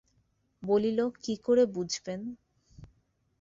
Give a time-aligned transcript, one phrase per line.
[0.63, 2.21] বলিল, কী করে বুঝবেন?